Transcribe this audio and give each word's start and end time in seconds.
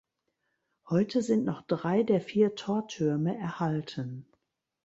Heute 0.89 1.21
sind 1.21 1.45
noch 1.45 1.61
drei 1.61 2.01
der 2.01 2.21
vier 2.21 2.55
Tortürme 2.55 3.37
erhalten. 3.37 4.25